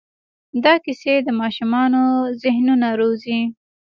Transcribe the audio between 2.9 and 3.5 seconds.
روزي.